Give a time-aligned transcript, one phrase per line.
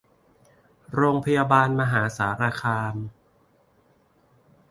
[0.95, 2.95] โรงพยาบาลมหาสารคาม